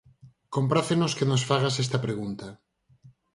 Comprácenos 0.55 1.15
que 1.17 1.29
nos 1.29 1.45
fagas 1.49 1.75
esta 1.83 1.99
pregunta. 2.05 2.47